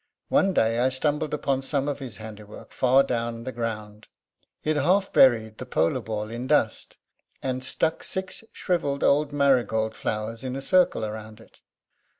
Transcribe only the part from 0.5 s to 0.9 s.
day I